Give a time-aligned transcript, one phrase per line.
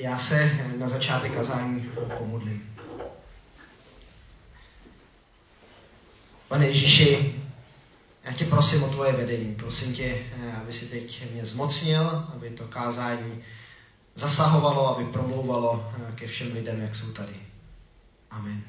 [0.00, 2.76] Já se na začátek kazání pomodlím.
[6.48, 7.34] Pane Ježíši,
[8.24, 9.54] já tě prosím o tvoje vedení.
[9.54, 10.18] Prosím tě,
[10.62, 13.44] aby si teď mě zmocnil, aby to kázání
[14.14, 17.36] zasahovalo, aby promlouvalo ke všem lidem, jak jsou tady.
[18.30, 18.62] Amen.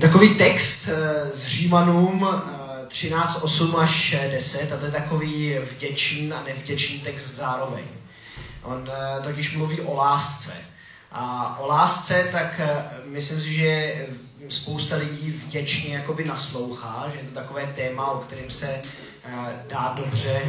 [0.00, 0.88] Takový text
[1.34, 2.26] z Římanům
[2.92, 7.84] 13, 8 až 10 a to je takový vděčný a nevděčný text zároveň.
[8.62, 10.52] On eh, totiž mluví o lásce.
[11.12, 13.94] A o lásce, tak eh, myslím si, že
[14.48, 19.94] spousta lidí vděčně jakoby naslouchá, že je to takové téma, o kterém se eh, dá
[19.96, 20.42] dobře,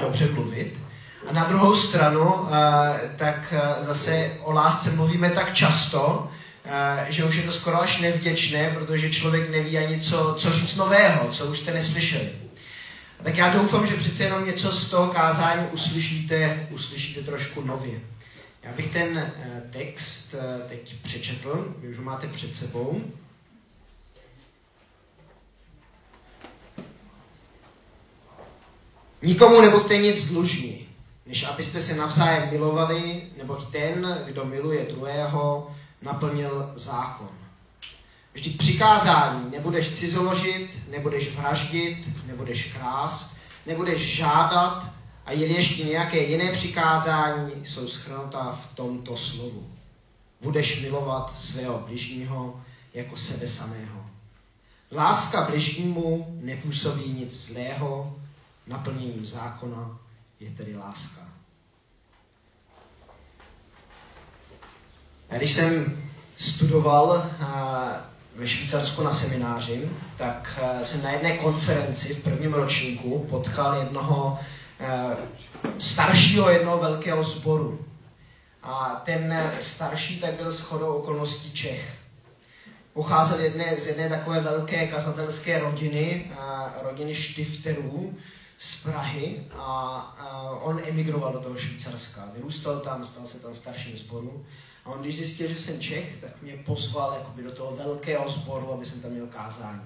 [0.00, 0.78] dobře mluvit.
[1.28, 2.48] A na druhou stranu,
[3.16, 6.30] tak zase o lásce mluvíme tak často,
[7.08, 11.32] že už je to skoro až nevděčné, protože člověk neví ani co, co říct nového,
[11.32, 12.28] co už jste neslyšeli.
[13.22, 18.00] Tak já doufám, že přece jenom něco z toho kázání uslyšíte, uslyšíte trošku nově.
[18.62, 23.02] Já bych ten eh, text eh, teď přečetl, vy už ho máte před sebou.
[29.22, 30.88] Nikomu nebuďte nic dlužní,
[31.26, 37.28] než abyste se navzájem milovali, neboť ten, kdo miluje druhého, naplnil zákon.
[38.34, 44.86] Vždyť přikázání nebudeš cizoložit, nebudeš vraždit, nebudeš krást, nebudeš žádat
[45.26, 49.66] a ještě nějaké jiné přikázání jsou schrnutá v tomto slovu.
[50.40, 52.60] Budeš milovat svého bližního
[52.94, 54.06] jako sebe samého.
[54.92, 58.16] Láska bližnímu nepůsobí nic zlého,
[58.66, 59.98] naplněním zákona
[60.40, 61.37] je tedy láska.
[65.36, 66.02] Když jsem
[66.38, 67.46] studoval eh,
[68.36, 74.38] ve Švýcarsku na semináři, tak eh, jsem na jedné konferenci v prvním ročníku potkal jednoho
[74.80, 75.16] eh,
[75.78, 77.84] staršího jednoho velkého sboru.
[78.62, 81.94] A ten starší tak byl shodou okolností Čech.
[82.92, 86.32] Pocházel jedné, z jedné takové velké kazatelské rodiny,
[86.82, 88.16] rodiny Štifterů
[88.58, 92.28] z Prahy a on emigroval do toho Švýcarska.
[92.34, 94.44] Vyrůstal tam, stal se tam starším sboru
[94.88, 98.72] a on, když zjistil, že jsem Čech, tak mě pozval jakoby, do toho velkého sboru,
[98.72, 99.82] aby jsem tam měl kázání.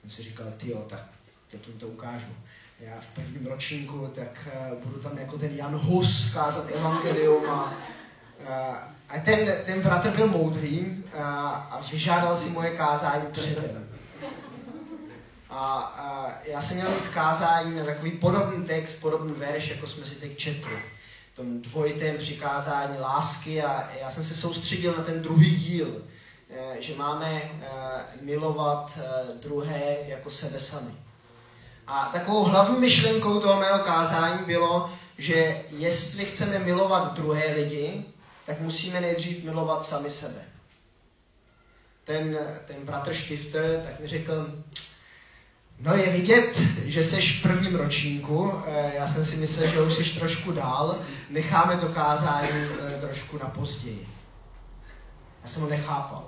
[0.00, 1.00] Jsem si říkal, ty jo, tak
[1.50, 2.32] teď jim to ukážu.
[2.80, 7.74] Já v prvním ročníku, tak uh, budu tam jako ten Jan Hus kázat evangelium a,
[8.40, 8.76] uh,
[9.08, 13.88] a ten, ten bratr byl moudrý uh, a vyžádal si moje kázání předem.
[15.50, 20.14] A, a já jsem měl kázání na takový podobný text, podobný verš, jako jsme si
[20.14, 20.93] teď četli
[21.34, 26.02] tom dvojitém přikázání lásky a já jsem se soustředil na ten druhý díl,
[26.50, 27.70] eh, že máme eh,
[28.20, 29.02] milovat eh,
[29.42, 30.94] druhé jako sebe sami.
[31.86, 38.04] A takovou hlavní myšlenkou toho mého kázání bylo, že jestli chceme milovat druhé lidi,
[38.46, 40.42] tak musíme nejdřív milovat sami sebe.
[42.04, 44.62] Ten, ten bratr Stifter tak mi řekl,
[45.80, 49.94] No je vidět, že jsi v prvním ročníku, eh, já jsem si myslel, že už
[49.94, 50.98] jsi trošku dál,
[51.30, 54.08] necháme to kázání eh, trošku na později.
[55.42, 56.24] Já jsem ho nechápal.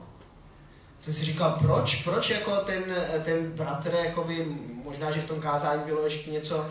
[1.01, 4.47] Jsem si říkal, proč, proč jako ten, eh, ten bratr, jakoby,
[4.84, 6.67] možná, že v tom kázání bylo ještě něco,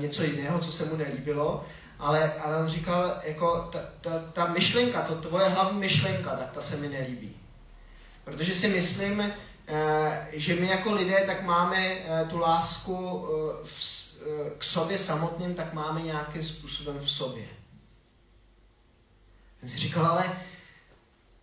[0.00, 1.64] něco jiného, co se mu nelíbilo,
[1.98, 6.62] ale, ale on říkal, jako ta, ta, ta myšlenka, to tvoje hlavní myšlenka, tak ta
[6.62, 7.36] se mi nelíbí.
[8.24, 9.32] Protože si myslím,
[10.32, 13.26] že my jako lidé tak máme eh, tu lásku
[13.64, 17.44] eh, k sobě samotným, tak máme nějakým způsobem v sobě.
[19.60, 20.42] Jsem si říkal, ale,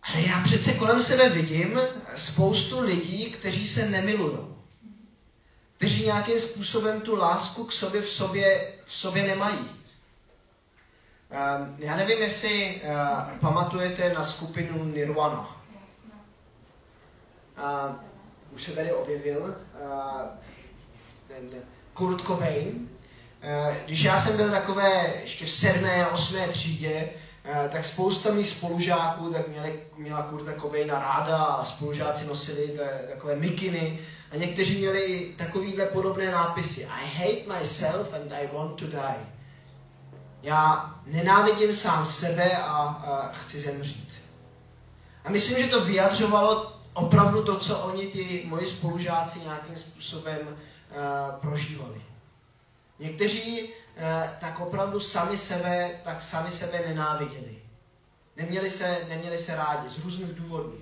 [0.02, 1.80] ale já přece kolem sebe vidím
[2.16, 4.38] spoustu lidí, kteří se nemilují.
[5.76, 9.70] Kteří nějakým způsobem tu lásku k sobě v sobě, v sobě nemají.
[11.78, 12.82] Já nevím, jestli
[13.40, 15.62] pamatujete na skupinu Nirvana
[18.54, 19.54] už se tady objevil,
[21.28, 21.50] ten
[21.94, 22.88] Kurt Cobain.
[23.86, 27.08] Když já jsem byl takové ještě v sedmé osmé třídě,
[27.72, 32.78] tak spousta mých spolužáků tak měli, měla Kurta Cobaina ráda a spolužáci nosili
[33.10, 33.98] takové mikiny
[34.30, 36.86] a někteří měli takovýhle podobné nápisy.
[36.86, 39.26] I hate myself and I want to die.
[40.42, 44.12] Já nenávidím sám sebe a, a chci zemřít.
[45.24, 51.40] A myslím, že to vyjadřovalo opravdu to, co oni, ti moji spolužáci, nějakým způsobem uh,
[51.40, 52.02] prožívali.
[52.98, 53.70] Někteří uh,
[54.40, 57.62] tak opravdu sami sebe, tak sami sebe nenáviděli.
[58.36, 60.78] Neměli se, neměli se rádi z různých důvodů.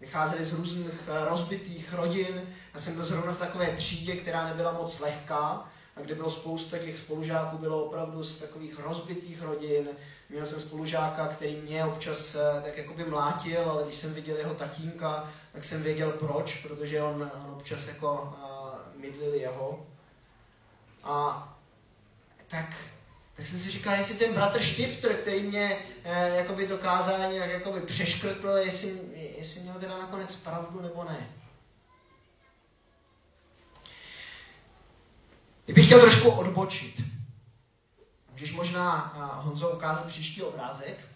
[0.00, 2.42] Vycházeli z různých uh, rozbitých rodin.
[2.74, 5.71] Já jsem byl zrovna v takové třídě, která nebyla moc lehká.
[5.96, 9.88] A kde bylo spousta těch spolužáků, bylo opravdu z takových rozbitých rodin.
[10.28, 14.54] Měl jsem spolužáka, který mě občas eh, tak jakoby mlátil, ale když jsem viděl jeho
[14.54, 19.86] tatínka, tak jsem věděl proč, protože on, on občas jako uh, mydlil jeho.
[21.02, 21.48] A
[22.48, 22.66] tak,
[23.36, 27.80] tak jsem si říkal, jestli ten bratr Štifter, který mě eh, jakoby dokázal nějak jakoby
[27.80, 29.00] přeškrtl, jestli,
[29.38, 31.41] jestli měl teda nakonec pravdu nebo ne.
[35.64, 37.00] Kdybych chtěl trošku odbočit,
[38.32, 41.12] můžeš možná, uh, Honzo, ukázat příští obrázek?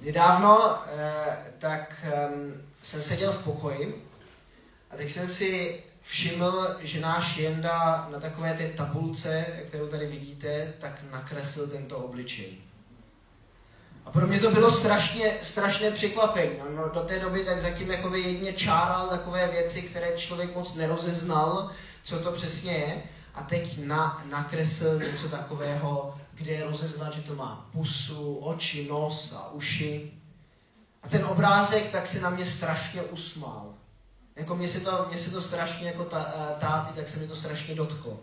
[0.00, 2.52] Nedávno eh, tak um,
[2.82, 4.08] jsem seděl v pokoji
[4.90, 10.74] a teď jsem si všiml, že náš Jenda na takové té tabulce, kterou tady vidíte,
[10.80, 12.58] tak nakreslil tento obličej.
[14.04, 16.52] A pro mě to bylo strašně, strašné překvapení.
[16.58, 20.74] No, no, do té doby tak zatím jakoby jedně čáral takové věci, které člověk moc
[20.74, 21.70] nerozeznal,
[22.04, 23.02] co to přesně je.
[23.34, 29.34] A teď na, nakreslil něco takového, kde je rozeznat, že to má pusu, oči, nos
[29.36, 30.12] a uši.
[31.02, 33.74] A ten obrázek tak se na mě strašně usmál.
[34.36, 37.28] Jako mě se to, mě se to strašně, jako ta, eh, táty, tak se mi
[37.28, 38.20] to strašně dotklo.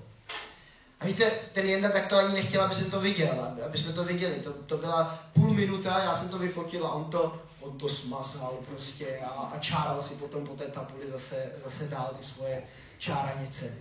[1.02, 4.04] A víte, ten Jenda tak to ani nechtěl, aby jsem to viděl, aby jsme to
[4.04, 4.36] viděli.
[4.36, 8.54] To, to byla půl minuta, já jsem to vyfotil a on to, on to smazal
[8.70, 12.64] prostě a, a čáral si potom po té tabuli zase, zase dál ty svoje
[12.98, 13.78] čáranice.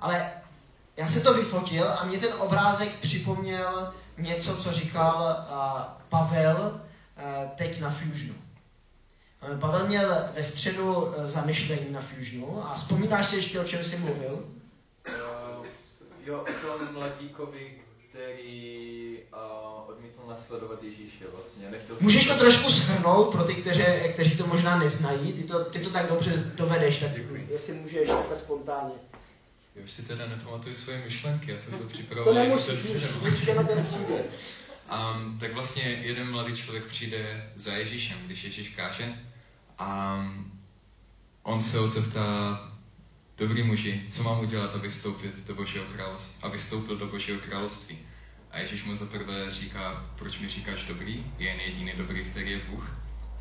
[0.00, 0.30] Ale
[0.96, 7.50] já jsem to vyfotil a mě ten obrázek připomněl něco, co říkal uh, Pavel uh,
[7.56, 8.38] teď na Fusionu.
[9.52, 13.96] Uh, Pavel měl ve středu zamyšlení na Fusionu a vzpomínáš si ještě, o čem jsi
[13.98, 14.61] mluvil?
[16.26, 17.72] Jo, o tom mladíkovi,
[18.08, 21.70] který uh, odmítl nasledovat Ježíše vlastně.
[21.70, 23.82] Nechtěl Můžeš to trošku shrnout pro ty, kteří,
[24.12, 25.32] kteří to možná neznají?
[25.32, 27.48] Ty to, ty to tak dobře dovedeš, tak Děkuji.
[27.50, 28.94] jestli můžeš takhle spontánně.
[29.74, 32.34] Já už si teda nepamatuju svoje myšlenky, já jsem to připravoval.
[32.34, 32.78] To nemusíš,
[33.22, 34.22] určitě na ten příběh.
[34.92, 39.14] Um, tak vlastně jeden mladý člověk přijde za Ježíšem, když Ježíš káže.
[39.78, 40.52] A um,
[41.42, 42.71] on se ho zeptá,
[43.42, 46.42] Dobrý muži, co mám udělat, aby vstoupil do Božího království?
[46.42, 47.98] Aby vstoupil do Božího království?
[48.50, 51.26] A Ježíš mu zaprvé říká, proč mi říkáš dobrý?
[51.38, 52.90] Je jen jediný dobrý, který je Bůh.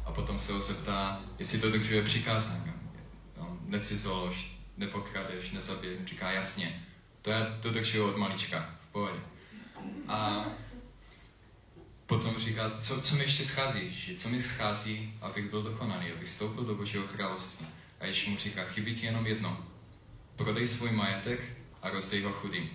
[0.05, 2.71] A potom se ho zeptá, jestli to dodržuje přikázání.
[3.37, 5.97] No, necizolož, nepokradeš, nezabij.
[6.05, 6.85] Říká jasně.
[7.21, 9.19] To já dodržuju od malička, v pohodě.
[10.07, 10.45] A
[12.05, 14.15] potom říká, co, co mi ještě schází?
[14.17, 17.67] Co mi schází, abych byl dokonalý, abych vstoupil do Božího království.
[17.99, 19.70] A Ježíš mu říká, chybí ti jenom jedno
[20.43, 21.39] prodej svůj majetek
[21.81, 22.69] a rozdej ho chudým.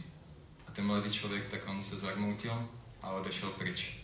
[0.68, 2.68] A ten mladý člověk, tak on se zarmoutil
[3.02, 3.96] a odešel pryč.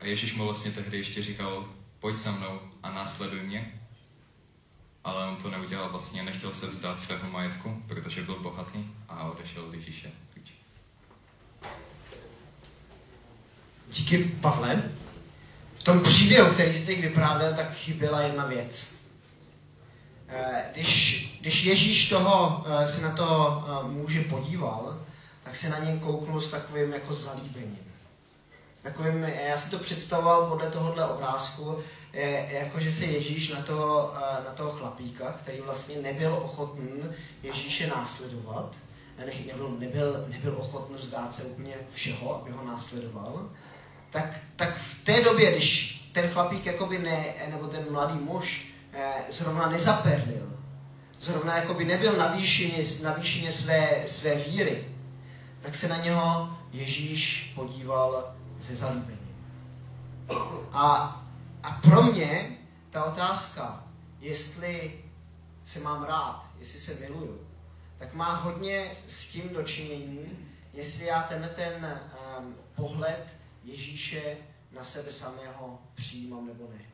[0.00, 1.68] A Ježíš mu vlastně tehdy ještě říkal,
[2.00, 3.80] pojď za mnou a následuj mě.
[5.04, 8.78] Ale on to neudělal vlastně, nechtěl se vzdát svého majetku, protože byl bohatý
[9.08, 10.52] a odešel od Ježíše pryč.
[13.90, 14.82] Díky, Pavle.
[15.78, 19.03] V tom příběhu, který jsi teď vyprávěl, tak chyběla jedna věc.
[20.28, 25.00] Eh, když, když Ježíš toho eh, se na to eh, muže podíval,
[25.44, 27.92] tak se na něj kouknul s takovým jako zalíbením.
[28.78, 31.78] S takovým, já si to představoval podle tohohle obrázku,
[32.48, 37.02] jako že se Ježíš na toho, na toho chlapíka, který vlastně nebyl ochotný
[37.42, 38.72] Ježíše následovat,
[39.18, 43.50] nebyl, nebyl, nebyl ochotný vzdát se úplně všeho, aby ho následoval,
[44.10, 48.73] tak, tak v té době, když ten chlapík jakoby ne, nebo ten mladý muž
[49.30, 50.52] zrovna nezaperlil,
[51.20, 54.88] zrovna jako by nebyl na výšině, na výšině své, své víry,
[55.62, 58.34] tak se na něho Ježíš podíval
[58.66, 59.36] se zalíbením.
[60.72, 60.86] A,
[61.62, 62.58] a pro mě
[62.90, 63.84] ta otázka,
[64.20, 65.04] jestli
[65.64, 67.40] se mám rád, jestli se miluju,
[67.98, 72.00] tak má hodně s tím dočinění, jestli já tenhle ten
[72.38, 73.26] um, pohled
[73.64, 74.36] Ježíše
[74.72, 76.93] na sebe samého přijímám nebo ne.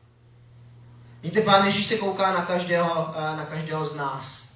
[1.23, 4.55] Víte, Pán Ježíš se kouká na každého, eh, na každého z nás.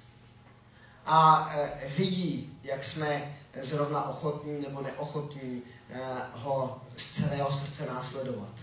[1.06, 6.00] A eh, vidí, jak jsme zrovna ochotní nebo neochotní eh,
[6.34, 8.54] ho z celého srdce následovat.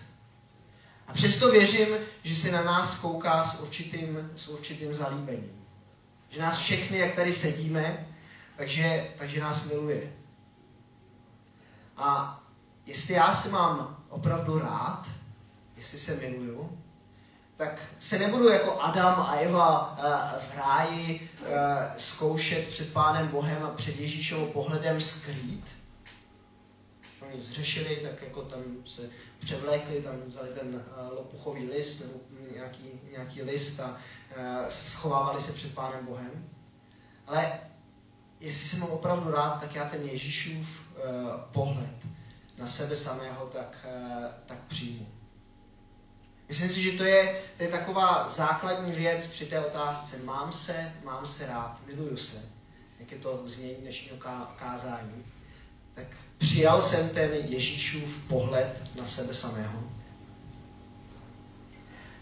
[1.07, 1.88] A přesto věřím,
[2.24, 5.65] že se na nás kouká s určitým, s určitým zalíbením.
[6.29, 8.07] Že nás všechny, jak tady sedíme,
[8.57, 10.13] takže, takže nás miluje.
[11.98, 12.39] A
[12.86, 15.05] jestli já se mám opravdu rád,
[15.77, 16.82] jestli se miluju,
[17.57, 20.03] tak se nebudu jako Adam a Eva uh,
[20.51, 21.48] v ráji uh,
[21.98, 25.65] zkoušet před Pánem Bohem a před Ježíšovou pohledem skrýt.
[27.22, 29.01] Oni zřešili, tak jako tam se
[29.39, 32.13] převlékli, tam vzali ten uh, lopuchový list nebo
[32.55, 33.98] nějaký, nějaký list a
[34.69, 36.50] schovávali se před Pánem Bohem.
[37.27, 37.60] Ale
[38.39, 40.67] jestli jsem opravdu rád, tak já ten Ježíšův
[41.51, 41.95] pohled
[42.57, 43.86] na sebe samého tak,
[44.45, 45.12] tak přijmu.
[46.53, 50.15] Myslím si, že to je, to je taková základní věc při té otázce.
[50.24, 52.41] Mám se, mám se rád, miluju se.
[53.00, 54.17] Jak je to znění dnešního
[54.55, 55.25] kázání.
[55.95, 56.05] Tak
[56.38, 59.83] přijal jsem ten Ježíšův pohled na sebe samého.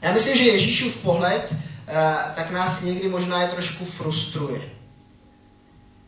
[0.01, 1.53] Já myslím, že Ježíšův pohled
[1.87, 4.61] eh, tak nás někdy možná je trošku frustruje.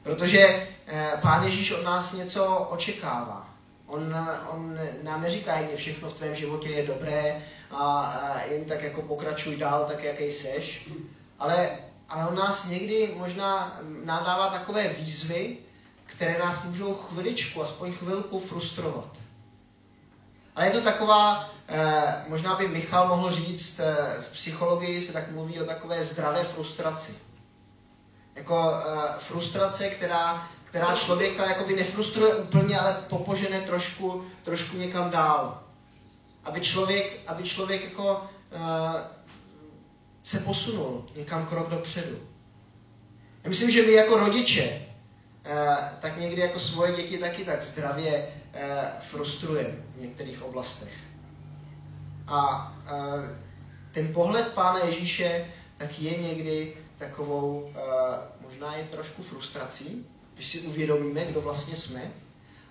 [0.03, 3.49] Protože eh, Pán Ježíš od nás něco očekává.
[3.87, 4.15] On,
[4.49, 7.41] on nám neříká, že všechno v tvém životě je dobré
[7.73, 10.89] a, a jen tak jako pokračuj dál, tak jaký seš.
[11.39, 11.69] Ale,
[12.09, 15.57] ale on nás někdy možná nadává takové výzvy,
[16.05, 19.17] které nás můžou chviličku, aspoň chvilku frustrovat.
[20.55, 25.31] Ale je to taková, eh, možná by Michal mohl říct, eh, v psychologii se tak
[25.31, 27.15] mluví o takové zdravé frustraci.
[28.35, 35.62] Jako eh, frustrace, která, která člověka jakoby nefrustruje úplně, ale popožene trošku, trošku někam dál.
[36.43, 38.21] Aby člověk, aby člověk jako
[38.51, 38.59] uh,
[40.23, 42.17] se posunul někam krok dopředu.
[43.43, 44.81] Já myslím, že my jako rodiče
[45.45, 48.59] uh, tak někdy jako svoje děti taky tak zdravě uh,
[49.01, 50.93] frustrujeme v některých oblastech.
[52.27, 53.25] A uh,
[53.91, 55.45] ten pohled Pána Ježíše
[55.77, 57.73] tak je někdy takovou uh,
[58.41, 62.11] možná je trošku frustrací, když si uvědomíme, kdo vlastně jsme,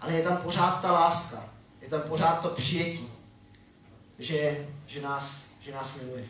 [0.00, 1.50] ale je tam pořád ta láska,
[1.81, 3.09] je tam pořád to přijetí,
[4.23, 6.25] že, že, nás, že nás miluje.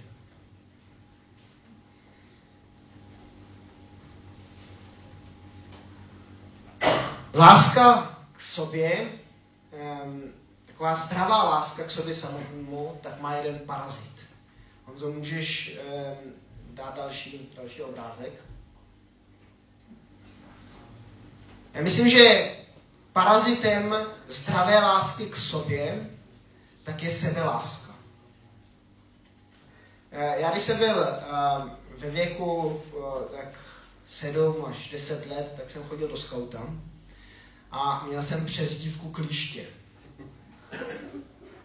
[7.34, 9.08] Láska k sobě,
[10.66, 14.12] taková zdravá láska k sobě samotnému, tak má jeden parazit.
[14.84, 15.78] Honzo, můžeš
[16.70, 18.32] dát další, další obrázek?
[21.74, 22.54] Já myslím, že
[23.12, 23.96] parazitem
[24.28, 26.12] zdravé lásky k sobě
[26.84, 27.81] tak je sebeláska.
[30.14, 31.20] Eh, já když jsem byl eh,
[31.98, 33.48] ve věku eh, tak
[34.08, 36.62] 7 až 10 let, tak jsem chodil do skauta
[37.70, 39.64] a měl jsem přezdívku klíště.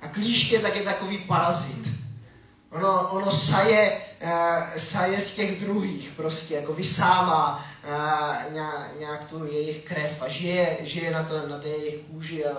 [0.02, 1.88] A klíště tak je takový parazit.
[2.72, 4.02] Ono, ono saje,
[4.78, 7.66] saje z těch druhých, prostě jako vysává
[9.00, 12.58] nějak tu jejich krev a žije, žije na, to, na té jejich kůži a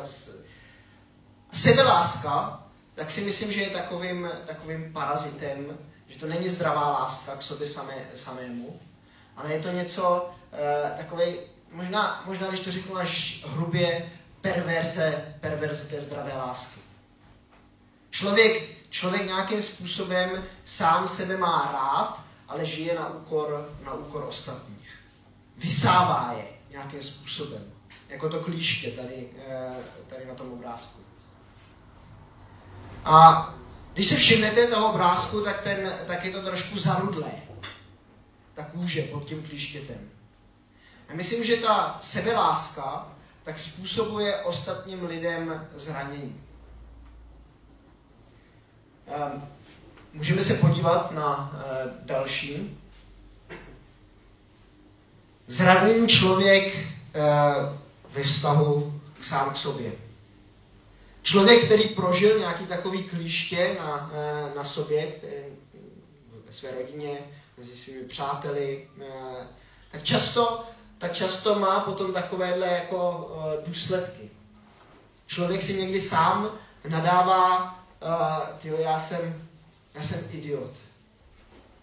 [1.52, 2.67] sebeláska,
[2.98, 5.78] tak si myslím, že je takovým, takovým parazitem,
[6.08, 8.80] že to není zdravá láska k sobě samé, samému,
[9.36, 11.26] ale je to něco uh, takové,
[11.72, 16.80] možná, možná když to řeknu až hrubě, perverze, perverze té zdravé lásky.
[18.10, 24.98] Člověk, člověk nějakým způsobem sám sebe má rád, ale žije na úkor, na úkor ostatních.
[25.56, 27.72] Vysává je nějakým způsobem.
[28.08, 29.74] Jako to klíště tady, eh,
[30.08, 31.07] tady na tom obrázku.
[33.04, 33.48] A
[33.94, 37.30] když se všimnete toho obrázku, tak, ten, tak je to trošku zarudlé.
[38.54, 40.10] Ta kůže pod tím klíštětem.
[41.08, 43.08] A myslím, že ta sebeláska
[43.44, 46.40] tak způsobuje ostatním lidem zranění.
[49.06, 49.48] Um,
[50.12, 52.78] můžeme se podívat na uh, další.
[55.46, 60.07] Zraněný člověk uh, ve vztahu sám k sobě.
[61.28, 65.12] Člověk, který prožil nějaký takový klíště na, eh, na sobě,
[66.46, 67.18] ve své rodině,
[67.58, 69.46] mezi svými přáteli, eh,
[69.92, 70.64] tak často,
[70.98, 74.30] tak často má potom takovéhle jako eh, důsledky.
[75.26, 76.50] Člověk si někdy sám
[76.88, 77.74] nadává,
[78.62, 79.42] tyjo, já jsem,
[79.94, 80.70] já jsem idiot.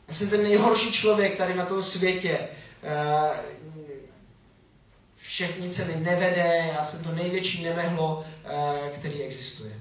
[0.08, 2.48] Já jsem ten nejhorší člověk tady na tom světě
[5.36, 9.74] všechny se mi nevede, já jsem to největší nemehlo, eh, který existuje.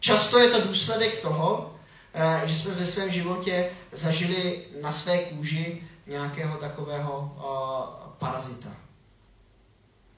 [0.00, 1.76] Často je to důsledek toho,
[2.14, 8.68] eh, že jsme ve svém životě zažili na své kůži nějakého takového eh, parazita.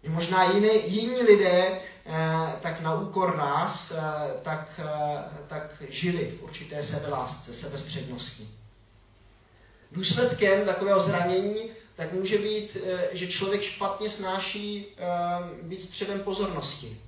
[0.09, 1.81] Možná jiný, jiní lidé
[2.61, 3.93] tak na úkor nás,
[4.43, 4.81] tak,
[5.47, 8.49] tak žili v určité sebelásce, sebestřednosti.
[9.93, 15.05] Důsledkem takového zranění tak může být, eh, že člověk špatně snáší eh,
[15.63, 17.01] být středem pozornosti.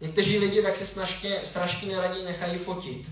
[0.00, 3.06] Někteří lidi tak se snažně, strašně neradí nechají fotit.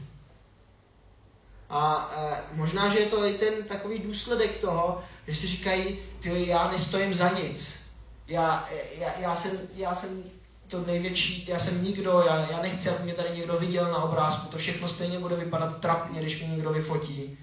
[1.70, 6.48] A e, možná, že je to i ten takový důsledek toho, že si říkají, ty
[6.48, 7.84] já nestojím za nic.
[8.28, 10.22] Já, já, já, jsem, já jsem
[10.68, 14.48] to největší, já jsem nikdo, já, já nechci, aby mě tady někdo viděl na obrázku,
[14.48, 17.38] to všechno stejně bude vypadat trapně, když mě někdo vyfotí.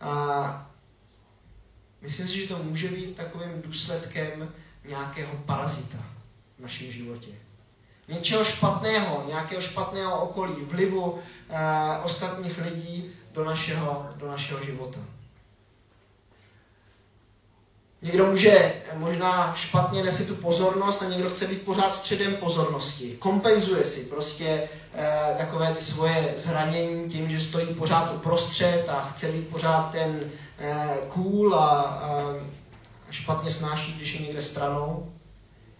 [0.00, 0.67] A
[2.02, 4.52] Myslím si, že to může být takovým důsledkem
[4.88, 5.98] nějakého parazita
[6.58, 7.30] v našem životě.
[8.08, 11.18] Něčeho špatného, nějakého špatného okolí, vlivu
[11.50, 15.00] eh, ostatních lidí do našeho, do našeho života.
[18.02, 23.16] Někdo může možná špatně nese tu pozornost a někdo chce být pořád středem pozornosti.
[23.18, 29.32] Kompenzuje si prostě eh, takové ty svoje zranění tím, že stojí pořád uprostřed a chce
[29.32, 30.47] být pořád ten eh,
[31.08, 32.34] cool a, a
[33.10, 35.12] špatně snáší, když je někde stranou.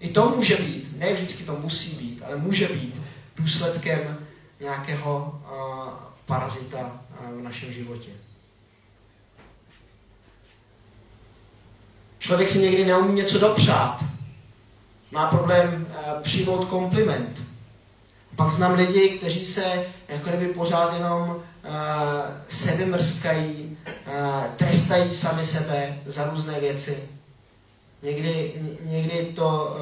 [0.00, 2.94] I to může být, ne vždycky to musí být, ale může být
[3.37, 4.18] důsledkem
[4.61, 5.88] nějakého uh,
[6.26, 7.00] parazita
[7.38, 8.11] v našem životě.
[12.18, 14.04] Člověk si někdy neumí něco dopřát.
[15.11, 15.87] Má problém
[16.23, 17.42] přijmout kompliment.
[18.37, 21.37] Pak znám lidi, kteří se jako kdyby pořád jenom uh,
[22.49, 23.67] sebe mrskají, uh,
[24.57, 27.09] trestají sami sebe za různé věci.
[28.02, 29.76] Někdy, někdy to,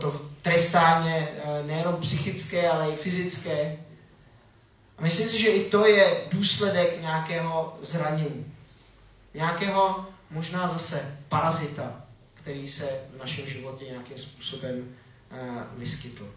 [0.00, 1.26] to trestání
[1.66, 3.78] nejenom psychické, ale i fyzické.
[4.98, 8.54] A myslím si, že i to je důsledek nějakého zranění.
[9.34, 14.94] Nějakého možná zase parazita, který se v našem životě nějakým způsobem
[15.76, 16.28] vyskytl.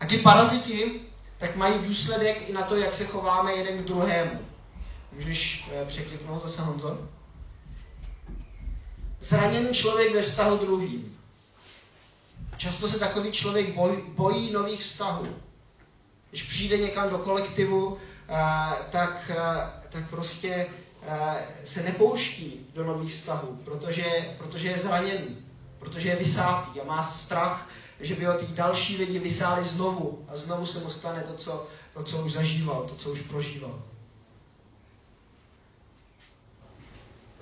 [0.00, 1.00] A ti paraziti
[1.38, 4.38] tak mají důsledek i na to, jak se chováme jeden k druhému.
[5.16, 6.98] Můžeš uh, překliknout zase Honzo?
[9.20, 11.18] Zraněný člověk ve vztahu druhým.
[12.56, 15.28] Často se takový člověk bojí, bojí nových vztahů.
[16.30, 17.98] Když přijde někam do kolektivu, uh,
[18.90, 19.36] tak, uh,
[19.90, 20.66] tak prostě
[21.64, 25.38] se nepouští do nových vztahů, protože, protože je zraněný,
[25.78, 27.68] protože je vysátý a má strach,
[28.00, 31.66] že by ho ty další lidi vysáli znovu a znovu se mu stane to, co,
[31.94, 33.82] to, co už zažíval, to, co už prožíval.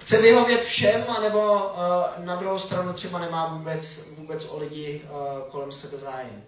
[0.05, 5.51] Chce vyhovět všem, anebo uh, na druhou stranu třeba nemá vůbec, vůbec o lidi uh,
[5.51, 6.43] kolem sebe zájem.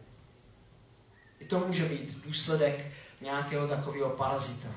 [1.41, 2.85] I to může být důsledek
[3.21, 4.69] nějakého takového parazita.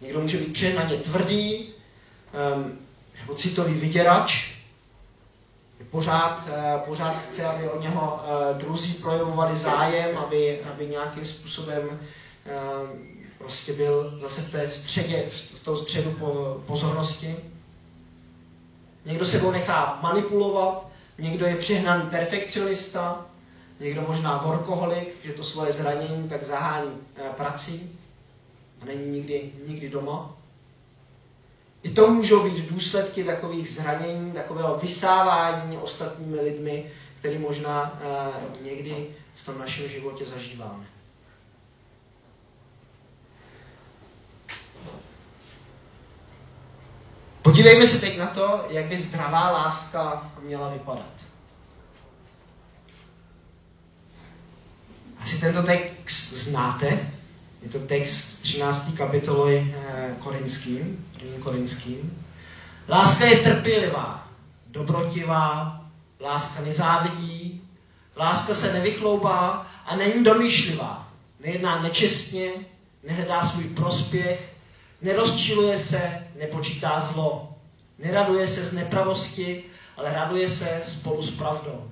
[0.00, 1.74] Někdo může být přehnaně tvrdý,
[2.54, 2.78] um,
[3.20, 4.56] nebo citový vyděrač,
[5.90, 11.88] pořád, uh, pořád chce, aby od něho uh, druzí projevovali zájem, aby, aby nějakým způsobem
[11.88, 17.36] uh, prostě byl zase v té středě, v tom středu po, pozornosti.
[19.04, 20.86] Někdo sebou nechá manipulovat,
[21.18, 23.26] někdo je přehnaný perfekcionista,
[23.80, 26.90] někdo možná workoholik, že to svoje zranění tak zahání
[27.36, 27.98] prací
[28.82, 30.36] a není nikdy, nikdy doma.
[31.82, 38.00] I to můžou být důsledky takových zranění, takového vysávání ostatními lidmi, který možná
[38.60, 40.99] uh, někdy v tom našem životě zažíváme.
[47.60, 51.12] Podívejme se teď na to, jak by zdravá láska měla vypadat.
[55.18, 57.10] Asi tento text znáte.
[57.62, 58.94] Je to text 13.
[58.96, 62.24] kapitoly eh, korinským, prvním korinským.
[62.88, 64.28] Láska je trpělivá,
[64.66, 65.80] dobrotivá,
[66.20, 67.62] láska nezávidí,
[68.16, 71.08] láska se nevychloubá a není domýšlivá.
[71.40, 72.50] Nejedná nečestně,
[73.04, 74.54] nehledá svůj prospěch,
[75.02, 77.49] nerozčiluje se, nepočítá zlo.
[78.00, 79.64] Neraduje se z nepravosti,
[79.96, 81.90] ale raduje se spolu s pravdou.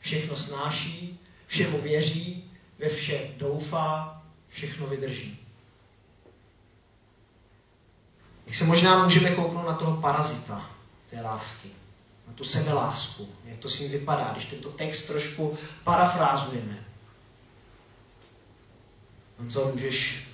[0.00, 5.38] Všechno snáší, všemu věří, ve vše doufá, všechno vydrží.
[8.46, 10.70] Jak se možná můžeme kouknout na toho parazita
[11.10, 11.68] té lásky,
[12.28, 16.84] na tu sebelásku, jak to s ním vypadá, když tento text trošku parafrázujeme.
[19.38, 20.28] Honzo, můžeš...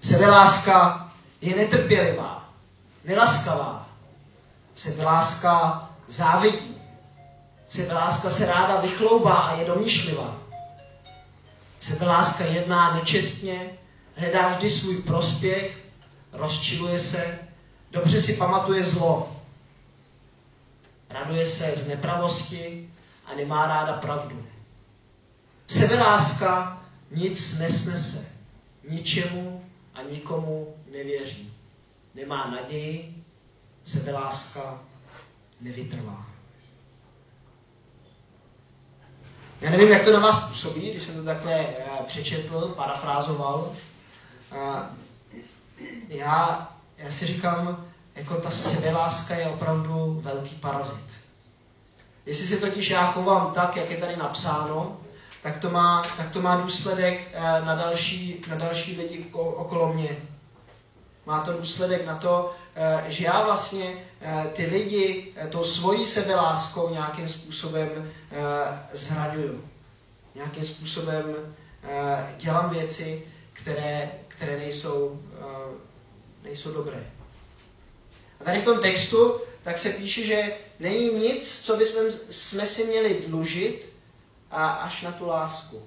[0.00, 2.37] Sebeláska je netrpělivá,
[3.08, 3.88] nelaskavá.
[4.74, 6.74] Sebeláska závidí.
[7.68, 10.36] Sebeláska se ráda vychloubá a je domýšlivá.
[11.80, 13.70] Sebeláska jedná nečestně,
[14.14, 15.84] hledá vždy svůj prospěch,
[16.32, 17.38] rozčiluje se,
[17.90, 19.36] dobře si pamatuje zlo,
[21.10, 22.90] raduje se z nepravosti
[23.26, 24.46] a nemá ráda pravdu.
[25.66, 28.26] Sebeláska nic nesnese,
[28.90, 31.57] ničemu a nikomu nevěří.
[32.18, 33.24] Nemá naději,
[33.84, 34.80] sebeláska
[35.60, 36.26] nevytrvá.
[39.60, 43.72] Já nevím, jak to na vás působí, když jsem to takhle eh, přečetl, parafrázoval.
[46.08, 51.06] Já, já si říkám, jako ta sebeláska je opravdu velký parazit.
[52.26, 55.00] Jestli se totiž já chovám tak, jak je tady napsáno,
[55.42, 60.16] tak to má, tak to má důsledek eh, na další, na další lidi okolo mě.
[61.28, 66.90] Má to důsledek na to, eh, že já vlastně eh, ty lidi tou svojí sebeláskou
[66.90, 68.12] nějakým způsobem
[68.92, 69.64] zhraňuju.
[70.34, 71.54] Nějakým způsobem
[72.36, 75.22] dělám věci, které, které nejsou,
[76.42, 77.06] nejsou dobré.
[78.40, 82.84] A tady v tom textu tak se píše, že není nic, co bychom jsme si
[82.84, 83.92] měli dlužit
[84.50, 85.82] a až na tu lásku.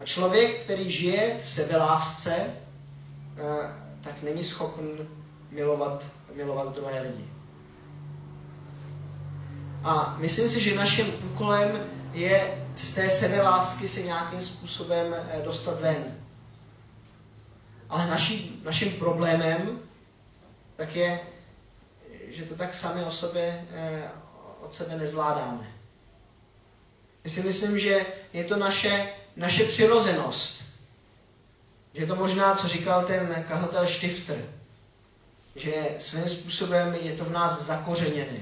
[0.00, 5.08] A člověk, který žije v sebelásce, eh, tak není schopen
[5.50, 7.28] milovat, milovat druhé lidi.
[9.84, 15.80] A myslím si, že naším úkolem je z té sebelásky se nějakým způsobem eh, dostat
[15.80, 16.18] ven.
[17.88, 19.78] Ale naší, naším problémem
[20.76, 21.20] tak je,
[22.28, 24.10] že to tak sami o sobě, eh,
[24.60, 25.72] od sebe nezvládáme.
[27.24, 30.61] Já si myslím, že je to naše, naše přirozenost.
[31.94, 34.44] Je to možná, co říkal ten kazatel Stifter,
[35.56, 38.40] že svým způsobem je to v nás zakořeněné.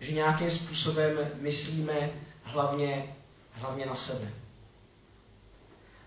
[0.00, 2.10] Že nějakým způsobem myslíme
[2.42, 3.14] hlavně,
[3.52, 4.28] hlavně na sebe.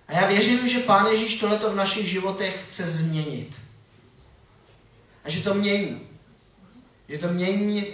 [0.07, 3.51] A já věřím, že Pán Ježíš tohleto v našich životech chce změnit.
[5.23, 6.01] A že to mění.
[7.09, 7.93] Že to mění uh,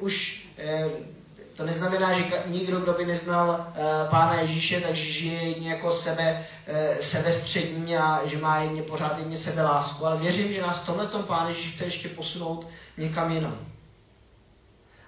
[0.00, 0.46] už
[0.86, 1.15] uh,
[1.56, 6.46] to neznamená, že nikdo, kdo by neznal uh, Pána Ježíše, takže žije jedně jako sebe,
[6.68, 10.06] uh, sebestřední a že má jedně pořád jedně sebe lásku.
[10.06, 13.58] Ale věřím, že nás v tomhle Pán Ježíš chce ještě posunout někam jinam.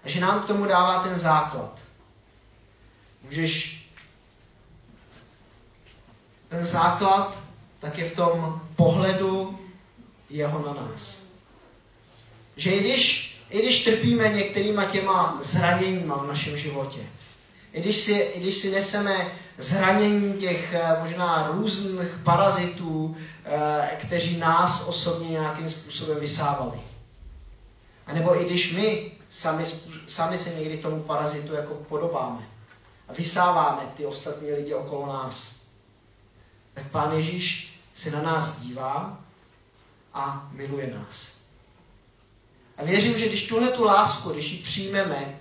[0.05, 1.79] A že nám k tomu dává ten základ.
[3.23, 3.85] Můžeš
[6.49, 9.59] ten základ tak je v tom pohledu
[10.31, 11.27] jeho na nás.
[12.57, 17.01] Že i když, i když trpíme některýma těma zraněníma v našem životě,
[17.73, 24.39] i když si, i když si neseme zranění těch eh, možná různých parazitů, eh, kteří
[24.39, 26.81] nás osobně nějakým způsobem vysávali.
[28.07, 29.65] A nebo i když my sami,
[30.07, 32.49] sami se někdy tomu parazitu jako podobáme
[33.09, 35.57] a vysáváme ty ostatní lidi okolo nás,
[36.75, 39.19] tak Pán Ježíš se na nás dívá
[40.15, 41.38] a miluje nás.
[42.79, 45.39] A věřím, že když tuhle tu lásku, když ji přijmeme,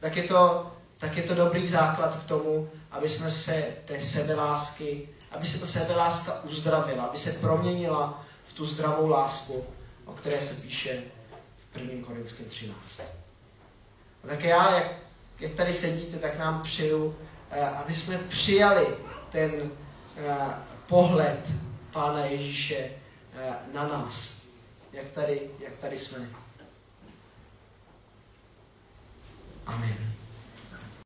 [0.00, 5.08] tak je to, tak je to dobrý základ k tomu, aby jsme se té sebelásky,
[5.32, 9.64] aby se ta sebeláska uzdravila, aby se proměnila v tu zdravou lásku,
[10.04, 11.02] o které se píše
[11.72, 12.06] v 1.
[12.06, 12.76] Korinském 13.
[14.24, 14.92] A tak já, jak,
[15.40, 17.16] jak tady sedíte, tak nám přeju,
[17.50, 18.86] eh, aby jsme přijali
[19.32, 19.70] ten
[20.16, 20.36] eh,
[20.86, 21.40] pohled
[21.92, 24.42] Pána Ježíše eh, na nás,
[24.92, 26.47] jak tady, jak tady jsme.
[29.68, 30.17] Amen.